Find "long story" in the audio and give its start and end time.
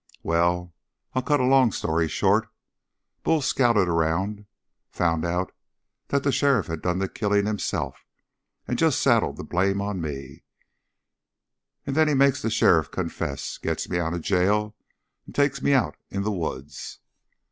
1.45-2.07